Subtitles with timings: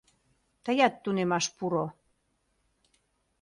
[0.63, 1.85] —Тыят тунемаш пуро...